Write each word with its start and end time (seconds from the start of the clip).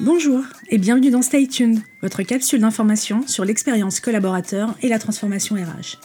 Bonjour 0.00 0.44
et 0.70 0.78
bienvenue 0.78 1.10
dans 1.10 1.22
Stay 1.22 1.48
Tuned, 1.48 1.80
votre 2.02 2.22
capsule 2.22 2.60
d'information 2.60 3.26
sur 3.26 3.44
l'expérience 3.44 3.98
collaborateur 3.98 4.76
et 4.80 4.88
la 4.88 5.00
transformation 5.00 5.56
RH. 5.56 5.98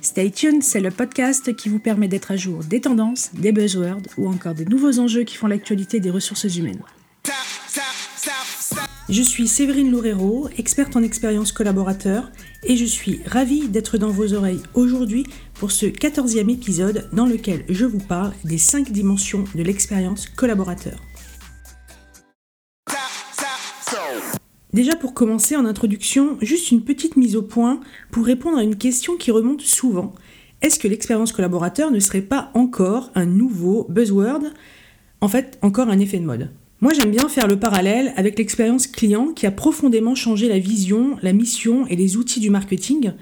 Stay 0.00 0.30
Tuned, 0.30 0.62
c'est 0.62 0.80
le 0.80 0.90
podcast 0.90 1.54
qui 1.54 1.68
vous 1.68 1.78
permet 1.78 2.08
d'être 2.08 2.30
à 2.30 2.36
jour 2.36 2.64
des 2.64 2.80
tendances, 2.80 3.30
des 3.34 3.52
buzzwords 3.52 4.00
ou 4.16 4.28
encore 4.28 4.54
des 4.54 4.64
nouveaux 4.64 4.98
enjeux 4.98 5.24
qui 5.24 5.36
font 5.36 5.46
l'actualité 5.46 6.00
des 6.00 6.08
ressources 6.08 6.56
humaines. 6.56 6.80
Je 9.10 9.22
suis 9.22 9.46
Séverine 9.46 9.90
Loureiro, 9.90 10.48
experte 10.56 10.96
en 10.96 11.02
expérience 11.02 11.52
collaborateur, 11.52 12.30
et 12.64 12.76
je 12.76 12.84
suis 12.86 13.20
ravie 13.26 13.68
d'être 13.68 13.98
dans 13.98 14.10
vos 14.10 14.32
oreilles 14.32 14.62
aujourd'hui 14.72 15.26
pour 15.54 15.70
ce 15.70 15.84
14e 15.84 16.50
épisode 16.50 17.10
dans 17.12 17.26
lequel 17.26 17.64
je 17.68 17.84
vous 17.84 18.00
parle 18.00 18.32
des 18.44 18.58
5 18.58 18.90
dimensions 18.90 19.44
de 19.54 19.62
l'expérience 19.62 20.28
collaborateur. 20.28 20.98
Déjà 24.74 24.96
pour 24.96 25.14
commencer 25.14 25.56
en 25.56 25.64
introduction, 25.64 26.36
juste 26.42 26.70
une 26.70 26.82
petite 26.82 27.16
mise 27.16 27.36
au 27.36 27.42
point 27.42 27.80
pour 28.10 28.26
répondre 28.26 28.58
à 28.58 28.62
une 28.62 28.76
question 28.76 29.16
qui 29.16 29.30
remonte 29.30 29.62
souvent. 29.62 30.14
Est-ce 30.60 30.78
que 30.78 30.88
l'expérience 30.88 31.32
collaborateur 31.32 31.90
ne 31.90 32.00
serait 32.00 32.20
pas 32.20 32.50
encore 32.52 33.10
un 33.14 33.24
nouveau 33.24 33.86
buzzword? 33.88 34.42
En 35.22 35.28
fait, 35.28 35.58
encore 35.62 35.88
un 35.88 35.98
effet 35.98 36.18
de 36.18 36.26
mode. 36.26 36.50
Moi 36.80 36.92
j'aime 36.92 37.10
bien 37.10 37.28
faire 37.28 37.48
le 37.48 37.58
parallèle 37.58 38.12
avec 38.16 38.38
l'expérience 38.38 38.86
client 38.86 39.32
qui 39.32 39.46
a 39.46 39.50
profondément 39.50 40.14
changé 40.14 40.48
la 40.48 40.58
vision, 40.58 41.16
la 41.22 41.32
mission 41.32 41.86
et 41.88 41.96
les 41.96 42.16
outils 42.16 42.38
du 42.38 42.50
marketing, 42.50 43.12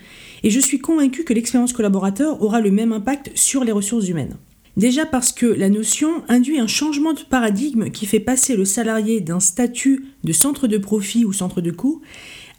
et 0.43 0.51
je 0.51 0.61
suis 0.61 0.79
convaincue 0.79 1.25
que 1.25 1.33
l'expérience 1.33 1.73
collaborateur 1.73 2.43
aura 2.43 2.61
le 2.61 2.71
même 2.71 2.93
impact 2.93 3.31
sur 3.35 3.65
les 3.65 3.73
ressources 3.73 4.09
humaines. 4.09 4.37
Déjà 4.77 5.07
parce 5.07 5.33
que 5.33 5.47
la 5.47 5.71
notion 5.71 6.23
induit 6.29 6.59
un 6.59 6.67
changement 6.67 7.15
de 7.15 7.23
paradigme 7.23 7.91
qui 7.91 8.05
fait 8.05 8.21
passer 8.21 8.57
le 8.57 8.67
salarié 8.67 9.23
d'un 9.23 9.41
statut 9.41 10.05
de 10.23 10.33
centre 10.33 10.67
de 10.67 10.77
profit 10.77 11.25
ou 11.25 11.33
centre 11.33 11.63
de 11.63 11.71
coût 11.71 12.03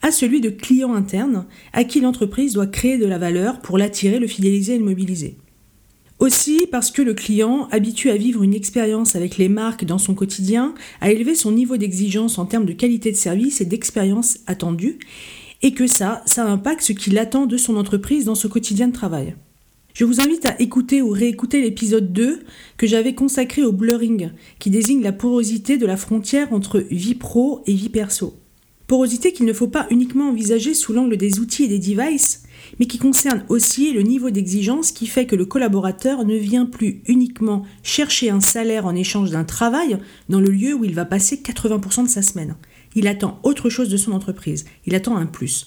à 0.02 0.12
celui 0.12 0.42
de 0.42 0.50
client 0.50 0.96
interne 0.96 1.46
à 1.74 1.84
qui 1.84 2.02
l'entreprise 2.02 2.54
doit 2.54 2.68
créer 2.68 2.98
de 2.98 3.06
la 3.06 3.20
valeur 3.20 3.62
pour 3.62 3.78
l'attirer, 3.78 4.18
le 4.20 4.28
fidéliser 4.28 4.76
et 4.76 4.80
le 4.80 4.86
mobiliser. 4.86 5.38
Aussi 6.18 6.66
parce 6.72 6.90
que 6.90 7.04
le 7.04 7.14
client, 7.14 7.68
habitué 7.70 8.10
à 8.10 8.18
vivre 8.18 8.42
une 8.42 8.56
expérience 8.56 9.16
avec 9.16 9.38
les 9.38 9.50
marques 9.50 9.86
dans 9.86 10.00
son 10.00 10.16
quotidien, 10.16 10.74
a 11.02 11.12
élevé 11.12 11.36
son 11.36 11.52
niveau 11.52 11.78
d'exigence 11.78 12.40
en 12.40 12.48
termes 12.48 12.66
de 12.66 12.74
qualité 12.74 13.12
de 13.12 13.18
service 13.18 13.62
et 13.62 13.66
d'expérience 13.66 14.40
attendue, 14.48 14.98
et 15.62 15.74
que 15.74 15.86
ça, 15.86 16.24
ça 16.26 16.46
impacte 16.46 16.82
ce 16.82 16.94
qu'il 16.94 17.20
attend 17.20 17.46
de 17.46 17.58
son 17.58 17.78
entreprise 17.78 18.26
dans 18.26 18.36
ce 18.36 18.48
quotidien 18.48 18.88
de 18.88 18.94
travail. 18.94 19.36
Je 19.98 20.06
vous 20.06 20.22
invite 20.22 20.46
à 20.46 20.62
écouter 20.62 21.02
ou 21.02 21.10
réécouter 21.10 21.60
l'épisode 21.60 22.14
2 22.14 22.44
que 22.78 22.86
j'avais 22.86 23.16
consacré 23.16 23.64
au 23.64 23.72
blurring, 23.72 24.30
qui 24.60 24.70
désigne 24.70 25.02
la 25.02 25.12
porosité 25.12 25.80
de 25.80 25.88
la 25.88 25.98
frontière 25.98 26.54
entre 26.54 26.86
vie 26.92 27.16
pro 27.16 27.64
et 27.66 27.74
vie 27.74 27.90
perso. 27.90 28.36
Porosité 28.86 29.34
qu'il 29.34 29.48
ne 29.48 29.54
faut 29.54 29.70
pas 29.70 29.88
uniquement 29.90 30.30
envisager 30.30 30.76
sous 30.76 30.94
l'angle 30.94 31.18
des 31.18 31.40
outils 31.40 31.64
et 31.64 31.68
des 31.68 31.80
devices, 31.80 32.44
mais 32.80 32.86
qui 32.86 33.00
concerne 33.00 33.44
aussi 33.50 33.92
le 33.92 34.04
niveau 34.04 34.30
d'exigence 34.30 34.92
qui 34.92 35.08
fait 35.08 35.26
que 35.26 35.36
le 35.36 35.46
collaborateur 35.46 36.26
ne 36.26 36.38
vient 36.38 36.68
plus 36.68 37.02
uniquement 37.08 37.64
chercher 37.82 38.30
un 38.30 38.40
salaire 38.40 38.86
en 38.86 38.94
échange 38.94 39.32
d'un 39.32 39.46
travail 39.46 39.98
dans 40.30 40.40
le 40.40 40.52
lieu 40.52 40.76
où 40.76 40.86
il 40.86 40.94
va 40.94 41.06
passer 41.06 41.38
80% 41.38 42.04
de 42.04 42.10
sa 42.10 42.22
semaine. 42.22 42.56
Il 42.94 43.08
attend 43.08 43.40
autre 43.42 43.72
chose 43.72 43.90
de 43.90 43.98
son 43.98 44.12
entreprise, 44.12 44.66
il 44.86 44.94
attend 44.94 45.18
un 45.18 45.26
plus. 45.26 45.66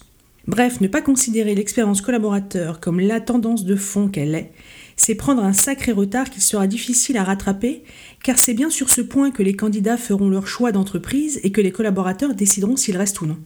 Bref, 0.51 0.81
ne 0.81 0.89
pas 0.89 1.01
considérer 1.01 1.55
l'expérience 1.55 2.01
collaborateur 2.01 2.81
comme 2.81 2.98
la 2.98 3.20
tendance 3.20 3.65
de 3.65 3.77
fond 3.77 4.09
qu'elle 4.09 4.34
est, 4.34 4.50
c'est 4.97 5.15
prendre 5.15 5.44
un 5.44 5.53
sacré 5.53 5.93
retard 5.93 6.28
qu'il 6.28 6.43
sera 6.43 6.66
difficile 6.66 7.19
à 7.19 7.22
rattraper, 7.22 7.84
car 8.25 8.37
c'est 8.37 8.53
bien 8.53 8.69
sur 8.69 8.91
ce 8.91 9.00
point 9.00 9.31
que 9.31 9.44
les 9.44 9.55
candidats 9.55 9.97
feront 9.97 10.28
leur 10.28 10.49
choix 10.49 10.72
d'entreprise 10.72 11.38
et 11.44 11.53
que 11.53 11.61
les 11.61 11.71
collaborateurs 11.71 12.34
décideront 12.34 12.75
s'ils 12.75 12.97
restent 12.97 13.21
ou 13.21 13.27
non. 13.27 13.37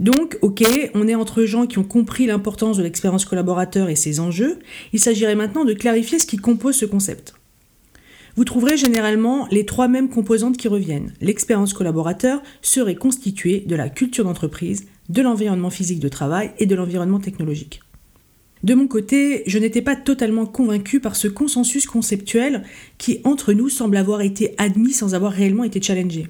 Donc, 0.00 0.36
ok, 0.42 0.64
on 0.94 1.06
est 1.06 1.14
entre 1.14 1.44
gens 1.44 1.68
qui 1.68 1.78
ont 1.78 1.84
compris 1.84 2.26
l'importance 2.26 2.76
de 2.76 2.82
l'expérience 2.82 3.24
collaborateur 3.24 3.88
et 3.88 3.94
ses 3.94 4.18
enjeux, 4.18 4.58
il 4.92 4.98
s'agirait 4.98 5.36
maintenant 5.36 5.64
de 5.64 5.74
clarifier 5.74 6.18
ce 6.18 6.26
qui 6.26 6.38
compose 6.38 6.74
ce 6.74 6.86
concept. 6.86 7.36
Vous 8.36 8.44
trouverez 8.44 8.76
généralement 8.76 9.48
les 9.50 9.64
trois 9.64 9.88
mêmes 9.88 10.10
composantes 10.10 10.58
qui 10.58 10.68
reviennent. 10.68 11.14
L'expérience 11.22 11.72
collaborateur 11.72 12.42
serait 12.60 12.94
constituée 12.94 13.60
de 13.60 13.74
la 13.74 13.88
culture 13.88 14.24
d'entreprise, 14.24 14.84
de 15.08 15.22
l'environnement 15.22 15.70
physique 15.70 16.00
de 16.00 16.08
travail 16.10 16.52
et 16.58 16.66
de 16.66 16.74
l'environnement 16.74 17.18
technologique. 17.18 17.80
De 18.62 18.74
mon 18.74 18.88
côté, 18.88 19.42
je 19.46 19.58
n'étais 19.58 19.80
pas 19.80 19.96
totalement 19.96 20.44
convaincu 20.44 21.00
par 21.00 21.16
ce 21.16 21.28
consensus 21.28 21.86
conceptuel 21.86 22.62
qui, 22.98 23.20
entre 23.24 23.54
nous, 23.54 23.70
semble 23.70 23.96
avoir 23.96 24.20
été 24.20 24.54
admis 24.58 24.92
sans 24.92 25.14
avoir 25.14 25.32
réellement 25.32 25.64
été 25.64 25.80
challengé. 25.80 26.26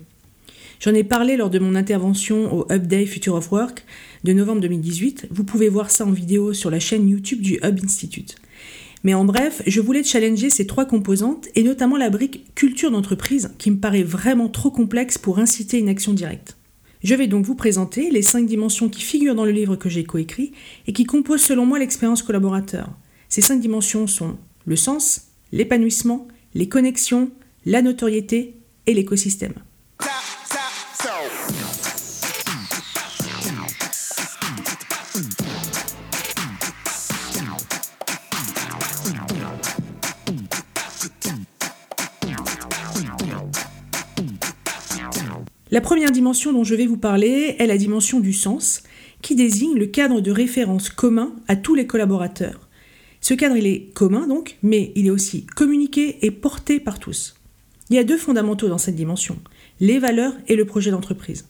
J'en 0.79 0.95
ai 0.95 1.03
parlé 1.03 1.37
lors 1.37 1.51
de 1.51 1.59
mon 1.59 1.75
intervention 1.75 2.55
au 2.55 2.73
Hub 2.73 2.87
Day 2.87 3.07
Future 3.07 3.35
of 3.35 3.51
Work 3.51 3.85
de 4.23 4.33
novembre 4.33 4.61
2018. 4.61 5.27
Vous 5.31 5.43
pouvez 5.43 5.69
voir 5.69 5.91
ça 5.91 6.07
en 6.07 6.13
vidéo 6.13 6.53
sur 6.53 6.71
la 6.71 6.79
chaîne 6.79 7.09
YouTube 7.09 7.41
du 7.41 7.55
Hub 7.65 7.81
Institute. 7.83 8.37
Mais 9.07 9.15
en 9.15 9.25
bref, 9.25 9.63
je 9.69 9.81
voulais 9.81 10.03
challenger 10.03 10.51
ces 10.51 10.67
trois 10.67 10.85
composantes 10.85 11.47
et 11.55 11.63
notamment 11.63 11.97
la 11.97 12.11
brique 12.11 12.53
culture 12.57 12.91
d'entreprise 12.91 13.53
qui 13.57 13.71
me 13.71 13.79
paraît 13.79 14.03
vraiment 14.03 14.49
trop 14.49 14.73
complexe 14.73 15.17
pour 15.17 15.39
inciter 15.39 15.79
une 15.79 15.89
action 15.89 16.13
directe. 16.13 16.57
Je 17.05 17.15
vais 17.15 17.29
donc 17.29 17.45
vous 17.45 17.55
présenter 17.55 18.11
les 18.11 18.23
cinq 18.23 18.47
dimensions 18.47 18.89
qui 18.89 19.03
figurent 19.03 19.37
dans 19.37 19.45
le 19.45 19.53
livre 19.53 19.77
que 19.77 19.89
j'ai 19.89 20.03
coécrit 20.03 20.51
et 20.89 20.93
qui 20.93 21.05
composent 21.05 21.45
selon 21.45 21.67
moi 21.67 21.79
l'expérience 21.79 22.25
collaborateur. 22.25 22.91
Ces 23.29 23.43
cinq 23.43 23.61
dimensions 23.61 24.09
sont 24.09 24.39
le 24.65 24.75
sens, 24.75 25.29
l'épanouissement, 25.53 26.27
les 26.55 26.69
connexions, 26.69 27.31
la 27.65 27.83
notoriété 27.83 28.57
et 28.87 28.95
l'écosystème. 28.95 29.55
La 45.77 45.83
première 45.83 46.11
dimension 46.11 46.55
dont 46.55 46.65
je 46.65 46.75
vais 46.75 46.87
vous 46.87 46.97
parler 46.97 47.55
est 47.59 47.67
la 47.67 47.77
dimension 47.77 48.19
du 48.19 48.33
sens, 48.33 48.83
qui 49.21 49.35
désigne 49.35 49.77
le 49.77 49.85
cadre 49.85 50.23
de 50.23 50.31
référence 50.31 50.89
commun 50.89 51.37
à 51.49 51.55
tous 51.55 51.75
les 51.75 51.87
collaborateurs. 51.87 52.71
Ce 53.21 53.35
cadre, 53.35 53.59
il 53.59 53.67
est 53.67 53.93
commun 53.93 54.27
donc, 54.27 54.57
mais 54.63 54.91
il 54.97 55.07
est 55.07 55.11
aussi 55.11 55.45
communiqué 55.45 56.17
et 56.23 56.31
porté 56.31 56.81
par 56.81 56.99
tous. 56.99 57.35
Il 57.91 57.97
y 57.97 57.99
a 57.99 58.05
deux 58.05 58.17
fondamentaux 58.17 58.69
dans 58.69 58.79
cette 58.79 58.95
dimension, 58.95 59.37
les 59.79 59.99
valeurs 59.99 60.33
et 60.49 60.57
le 60.57 60.65
projet 60.65 60.91
d'entreprise. 60.91 61.47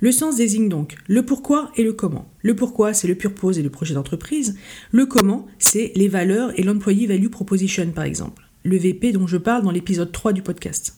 Le 0.00 0.12
sens 0.12 0.36
désigne 0.36 0.70
donc 0.70 0.96
le 1.06 1.26
pourquoi 1.26 1.70
et 1.76 1.84
le 1.84 1.92
comment. 1.92 2.32
Le 2.40 2.56
pourquoi, 2.56 2.94
c'est 2.94 3.06
le 3.06 3.16
purpose 3.16 3.58
et 3.58 3.62
le 3.62 3.68
projet 3.68 3.92
d'entreprise. 3.92 4.56
Le 4.92 5.04
comment, 5.04 5.46
c'est 5.58 5.92
les 5.94 6.08
valeurs 6.08 6.58
et 6.58 6.62
l'employee 6.62 7.04
value 7.04 7.28
proposition, 7.28 7.90
par 7.90 8.04
exemple. 8.04 8.44
Le 8.62 8.78
VP 8.78 9.12
dont 9.12 9.26
je 9.26 9.36
parle 9.36 9.62
dans 9.62 9.72
l'épisode 9.72 10.10
3 10.10 10.32
du 10.32 10.40
podcast. 10.40 10.97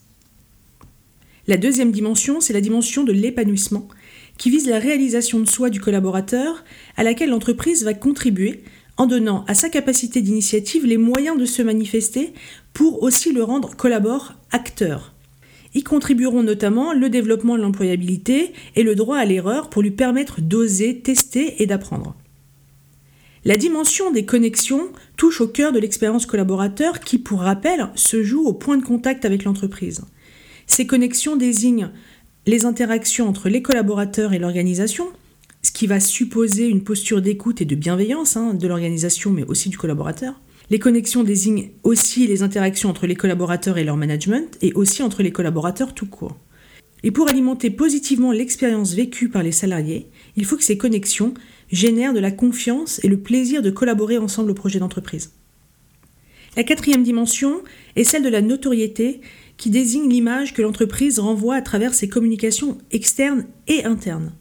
La 1.47 1.57
deuxième 1.57 1.91
dimension, 1.91 2.39
c'est 2.39 2.53
la 2.53 2.61
dimension 2.61 3.03
de 3.03 3.11
l'épanouissement, 3.11 3.87
qui 4.37 4.49
vise 4.49 4.67
la 4.67 4.79
réalisation 4.79 5.39
de 5.39 5.45
soi 5.45 5.69
du 5.69 5.79
collaborateur, 5.79 6.63
à 6.97 7.03
laquelle 7.03 7.29
l'entreprise 7.29 7.83
va 7.83 7.93
contribuer 7.93 8.63
en 8.97 9.07
donnant 9.07 9.43
à 9.47 9.55
sa 9.55 9.69
capacité 9.69 10.21
d'initiative 10.21 10.85
les 10.85 10.97
moyens 10.97 11.39
de 11.39 11.45
se 11.45 11.61
manifester 11.61 12.33
pour 12.73 13.01
aussi 13.01 13.33
le 13.33 13.43
rendre 13.43 13.75
collabore 13.75 14.33
acteur. 14.51 15.13
Y 15.73 15.83
contribueront 15.83 16.43
notamment 16.43 16.93
le 16.93 17.09
développement 17.09 17.57
de 17.57 17.61
l'employabilité 17.61 18.53
et 18.75 18.83
le 18.83 18.93
droit 18.93 19.17
à 19.17 19.25
l'erreur 19.25 19.69
pour 19.69 19.81
lui 19.81 19.91
permettre 19.91 20.41
d'oser, 20.41 20.99
tester 20.99 21.63
et 21.63 21.65
d'apprendre. 21.65 22.15
La 23.45 23.57
dimension 23.57 24.11
des 24.11 24.25
connexions 24.25 24.89
touche 25.17 25.41
au 25.41 25.47
cœur 25.47 25.71
de 25.71 25.79
l'expérience 25.79 26.27
collaborateur 26.27 26.99
qui, 26.99 27.17
pour 27.17 27.39
rappel, 27.39 27.89
se 27.95 28.21
joue 28.21 28.45
au 28.45 28.53
point 28.53 28.77
de 28.77 28.85
contact 28.85 29.25
avec 29.25 29.45
l'entreprise. 29.45 30.01
Ces 30.73 30.87
connexions 30.87 31.35
désignent 31.35 31.89
les 32.47 32.63
interactions 32.63 33.27
entre 33.27 33.49
les 33.49 33.61
collaborateurs 33.61 34.31
et 34.31 34.39
l'organisation, 34.39 35.05
ce 35.63 35.71
qui 35.73 35.85
va 35.85 35.99
supposer 35.99 36.69
une 36.69 36.85
posture 36.85 37.21
d'écoute 37.21 37.59
et 37.59 37.65
de 37.65 37.75
bienveillance 37.75 38.37
hein, 38.37 38.53
de 38.53 38.67
l'organisation, 38.69 39.31
mais 39.31 39.43
aussi 39.43 39.67
du 39.67 39.77
collaborateur. 39.77 40.39
Les 40.69 40.79
connexions 40.79 41.23
désignent 41.23 41.71
aussi 41.83 42.25
les 42.25 42.41
interactions 42.41 42.89
entre 42.89 43.05
les 43.05 43.17
collaborateurs 43.17 43.77
et 43.77 43.83
leur 43.83 43.97
management, 43.97 44.57
et 44.61 44.71
aussi 44.71 45.03
entre 45.03 45.23
les 45.23 45.33
collaborateurs 45.33 45.93
tout 45.93 46.05
court. 46.05 46.37
Et 47.03 47.11
pour 47.11 47.27
alimenter 47.27 47.69
positivement 47.69 48.31
l'expérience 48.31 48.93
vécue 48.93 49.27
par 49.27 49.43
les 49.43 49.51
salariés, 49.51 50.07
il 50.37 50.45
faut 50.45 50.55
que 50.55 50.63
ces 50.63 50.77
connexions 50.77 51.33
génèrent 51.69 52.13
de 52.13 52.19
la 52.21 52.31
confiance 52.31 53.03
et 53.03 53.09
le 53.09 53.19
plaisir 53.19 53.61
de 53.61 53.71
collaborer 53.71 54.17
ensemble 54.17 54.51
au 54.51 54.55
projet 54.55 54.79
d'entreprise. 54.79 55.33
La 56.57 56.63
quatrième 56.63 57.03
dimension 57.03 57.61
est 57.95 58.03
celle 58.03 58.23
de 58.23 58.29
la 58.29 58.41
notoriété 58.41 59.21
qui 59.55 59.69
désigne 59.69 60.09
l'image 60.09 60.53
que 60.53 60.61
l'entreprise 60.61 61.17
renvoie 61.17 61.55
à 61.55 61.61
travers 61.61 61.93
ses 61.93 62.09
communications 62.09 62.77
externes 62.91 63.45
et 63.67 63.85
internes. 63.85 64.33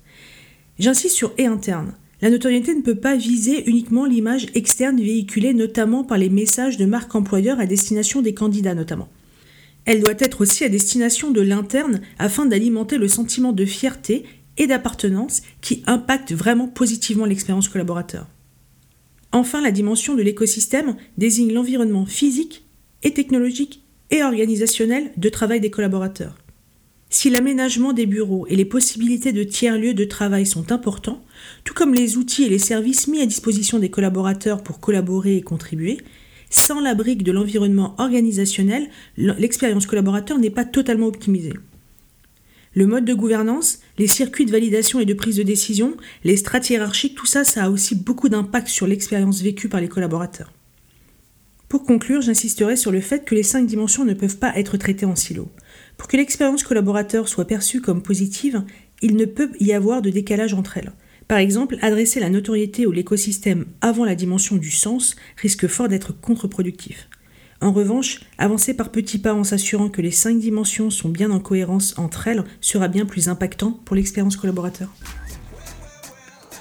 J'insiste 0.81 1.15
sur 1.15 1.33
et 1.39 1.47
interne. 1.47 1.95
La 2.21 2.31
notoriété 2.31 2.75
ne 2.75 2.83
peut 2.83 2.97
pas 2.97 3.17
viser 3.17 3.69
uniquement 3.69 4.07
l'image 4.07 4.47
externe 4.55 5.01
véhiculée 5.01 5.55
notamment 5.55 6.03
par 6.03 6.19
les 6.19 6.31
messages 6.31 6.77
de 6.77 6.85
marque 6.85 7.15
employeur 7.15 7.61
à 7.61 7.67
destination 7.67 8.23
des 8.23 8.35
candidats 8.35 8.75
notamment. 8.75 9.09
Elle 9.85 10.01
doit 10.01 10.15
être 10.19 10.41
aussi 10.41 10.65
à 10.65 10.69
destination 10.69 11.31
de 11.31 11.41
l'interne 11.41 12.01
afin 12.19 12.45
d'alimenter 12.45 12.99
le 12.99 13.09
sentiment 13.09 13.53
de 13.53 13.65
fierté 13.65 14.25
et 14.59 14.67
d'appartenance 14.67 15.43
qui 15.61 15.83
impacte 15.87 16.33
vraiment 16.33 16.67
positivement 16.67 17.25
l'expérience 17.25 17.69
collaborateur. 17.69 18.27
Enfin, 19.32 19.61
la 19.61 19.71
dimension 19.71 20.15
de 20.15 20.23
l'écosystème 20.23 20.97
désigne 21.17 21.53
l'environnement 21.53 22.06
physique 22.06 22.65
et 23.03 23.12
technologique 23.12 23.82
et 24.11 24.23
organisationnel 24.23 25.12
de 25.17 25.29
travail 25.29 25.61
des 25.61 25.71
collaborateurs. 25.71 26.37
Si 27.12 27.31
l'aménagement 27.31 27.93
des 27.93 28.06
bureaux 28.06 28.47
et 28.49 28.56
les 28.56 28.65
possibilités 28.65 29.32
de 29.32 29.43
tiers-lieux 29.43 29.94
de 29.94 30.05
travail 30.05 30.47
sont 30.47 30.71
importants, 30.73 31.23
tout 31.65 31.75
comme 31.75 31.94
les 31.94 32.17
outils 32.17 32.44
et 32.44 32.49
les 32.49 32.59
services 32.59 33.09
mis 33.09 33.21
à 33.21 33.27
disposition 33.27 33.79
des 33.79 33.91
collaborateurs 33.91 34.62
pour 34.62 34.79
collaborer 34.79 35.37
et 35.37 35.43
contribuer, 35.43 35.99
sans 36.50 36.81
la 36.81 36.94
brique 36.94 37.23
de 37.23 37.33
l'environnement 37.33 37.94
organisationnel, 37.99 38.88
l'expérience 39.17 39.87
collaborateur 39.87 40.38
n'est 40.38 40.50
pas 40.50 40.65
totalement 40.65 41.06
optimisée. 41.06 41.55
Le 42.72 42.87
mode 42.87 43.05
de 43.05 43.14
gouvernance, 43.14 43.81
les 43.99 44.06
circuits 44.06 44.46
de 44.46 44.52
validation 44.52 45.00
et 45.00 45.05
de 45.05 45.14
prise 45.14 45.37
de 45.37 45.43
décision, 45.43 45.96
les 46.22 46.37
strates 46.37 46.70
hiérarchiques, 46.70 47.17
tout 47.17 47.26
ça, 47.26 47.43
ça 47.43 47.64
a 47.64 47.70
aussi 47.70 47.96
beaucoup 47.96 48.28
d'impact 48.28 48.69
sur 48.69 48.87
l'expérience 48.87 49.43
vécue 49.43 49.69
par 49.69 49.81
les 49.81 49.88
collaborateurs. 49.88 50.52
Pour 51.69 51.84
conclure, 51.84 52.22
j'insisterai 52.22 52.76
sur 52.76 52.93
le 52.93 53.00
fait 53.00 53.25
que 53.25 53.34
les 53.34 53.43
cinq 53.43 53.67
dimensions 53.67 54.05
ne 54.05 54.14
peuvent 54.14 54.38
pas 54.38 54.56
être 54.56 54.76
traitées 54.76 55.06
en 55.06 55.17
silo. 55.17 55.50
Pour 55.96 56.06
que 56.06 56.17
l'expérience 56.17 56.62
collaborateur 56.62 57.28
soit 57.28 57.44
perçue 57.44 57.81
comme 57.81 58.02
positive, 58.02 58.62
il 59.02 59.16
ne 59.16 59.25
peut 59.25 59.50
y 59.58 59.73
avoir 59.73 60.00
de 60.00 60.11
décalage 60.11 60.55
entre 60.55 60.78
elles. 60.78 60.93
Par 61.26 61.38
exemple, 61.38 61.76
adresser 61.82 62.20
la 62.20 62.31
notoriété 62.31 62.87
ou 62.87 62.93
l'écosystème 62.93 63.66
avant 63.81 64.05
la 64.05 64.14
dimension 64.14 64.56
du 64.56 64.70
sens 64.70 65.16
risque 65.37 65.66
fort 65.66 65.88
d'être 65.88 66.12
contre-productif. 66.12 67.08
En 67.62 67.73
revanche, 67.73 68.21
avancer 68.39 68.73
par 68.73 68.91
petits 68.91 69.19
pas 69.19 69.35
en 69.35 69.45
s'assurant 69.45 69.91
que 69.91 70.01
les 70.01 70.11
cinq 70.11 70.39
dimensions 70.39 70.91
sont 70.91 71.11
bien 71.11 71.31
en 71.31 71.41
cohérence 71.41 71.99
entre 71.99 72.27
elles 72.29 72.45
sera 72.61 72.89
bien 72.89 73.05
plus 73.05 73.29
impactant 73.29 73.73
pour 73.85 73.97
l'expérience 73.97 74.37
collaborateur. 74.37 74.89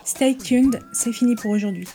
Stay 0.03 0.35
tuned, 0.35 0.79
c'est 0.91 1.13
fini 1.13 1.35
pour 1.35 1.51
aujourd'hui. 1.51 1.87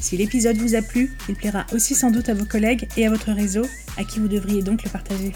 Si 0.00 0.16
l'épisode 0.16 0.56
vous 0.56 0.76
a 0.76 0.82
plu, 0.82 1.16
il 1.28 1.34
plaira 1.34 1.66
aussi 1.72 1.94
sans 1.94 2.10
doute 2.10 2.28
à 2.28 2.34
vos 2.34 2.44
collègues 2.44 2.86
et 2.96 3.06
à 3.06 3.10
votre 3.10 3.32
réseau, 3.32 3.62
à 3.96 4.04
qui 4.04 4.20
vous 4.20 4.28
devriez 4.28 4.62
donc 4.62 4.84
le 4.84 4.90
partager. 4.90 5.32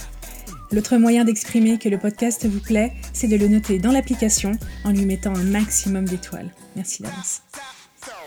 L'autre 0.73 0.97
moyen 0.97 1.25
d'exprimer 1.25 1.79
que 1.79 1.89
le 1.89 1.99
podcast 1.99 2.47
vous 2.47 2.61
plaît, 2.61 2.93
c'est 3.13 3.29
de 3.29 3.37
le 3.37 3.49
noter 3.49 3.79
dans 3.79 3.93
l'application 3.93 4.53
en 4.85 4.91
lui 4.91 5.05
mettant 5.05 5.35
un 5.35 5.45
maximum 5.45 6.05
d'étoiles. 6.05 6.53
Merci 6.75 7.03
d'avance. 7.03 7.43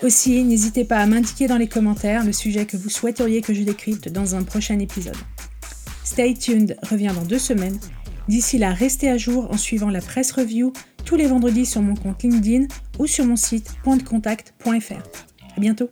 Aussi, 0.02 0.42
n'hésitez 0.44 0.84
pas 0.84 0.98
à 0.98 1.06
m'indiquer 1.06 1.46
dans 1.46 1.56
les 1.56 1.68
commentaires 1.68 2.24
le 2.24 2.32
sujet 2.32 2.66
que 2.66 2.76
vous 2.76 2.88
souhaiteriez 2.88 3.42
que 3.42 3.54
je 3.54 3.62
décrypte 3.62 4.08
dans 4.08 4.34
un 4.34 4.42
prochain 4.42 4.78
épisode. 4.78 5.16
Stay 6.04 6.34
tuned 6.34 6.76
revient 6.82 7.12
dans 7.14 7.24
deux 7.24 7.38
semaines. 7.38 7.78
D'ici 8.28 8.58
là, 8.58 8.72
restez 8.72 9.10
à 9.10 9.16
jour 9.16 9.50
en 9.50 9.56
suivant 9.56 9.90
la 9.90 10.00
presse 10.00 10.32
review 10.32 10.72
tous 11.04 11.16
les 11.16 11.26
vendredis 11.26 11.66
sur 11.66 11.82
mon 11.82 11.94
compte 11.94 12.22
LinkedIn 12.22 12.66
ou 12.98 13.06
sur 13.06 13.24
mon 13.26 13.36
site 13.36 13.72
pointdecontact.fr. 13.82 15.02
À 15.56 15.60
bientôt! 15.60 15.90